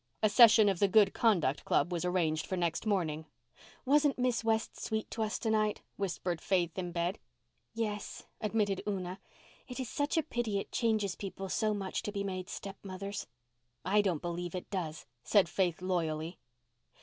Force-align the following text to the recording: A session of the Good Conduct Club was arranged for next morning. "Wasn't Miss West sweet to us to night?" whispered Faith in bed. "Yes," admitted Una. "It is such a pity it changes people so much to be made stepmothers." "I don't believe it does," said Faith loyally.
A 0.23 0.29
session 0.29 0.67
of 0.67 0.79
the 0.79 0.87
Good 0.87 1.13
Conduct 1.13 1.63
Club 1.63 1.91
was 1.91 2.03
arranged 2.03 2.47
for 2.47 2.57
next 2.57 2.87
morning. 2.87 3.27
"Wasn't 3.85 4.17
Miss 4.17 4.43
West 4.43 4.79
sweet 4.79 5.11
to 5.11 5.21
us 5.21 5.37
to 5.37 5.51
night?" 5.51 5.83
whispered 5.95 6.41
Faith 6.41 6.75
in 6.79 6.91
bed. 6.91 7.19
"Yes," 7.75 8.25
admitted 8.41 8.81
Una. 8.87 9.19
"It 9.67 9.79
is 9.79 9.89
such 9.89 10.17
a 10.17 10.23
pity 10.23 10.57
it 10.57 10.71
changes 10.71 11.15
people 11.15 11.49
so 11.49 11.75
much 11.75 12.01
to 12.01 12.11
be 12.11 12.23
made 12.23 12.49
stepmothers." 12.49 13.27
"I 13.85 14.01
don't 14.01 14.23
believe 14.23 14.55
it 14.55 14.71
does," 14.71 15.05
said 15.23 15.47
Faith 15.47 15.83
loyally. 15.83 16.39